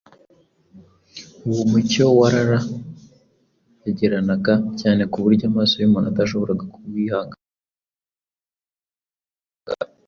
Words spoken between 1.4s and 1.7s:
Uwo